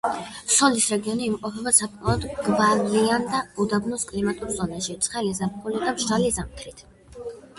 [0.51, 6.83] სოლის რეგიონი იმყოფება საკმაოდ გვალვიან და უდაბნოს კლიმატურ ზონაში, ცხელი ზაფხულით და მშრალი ზამთრით.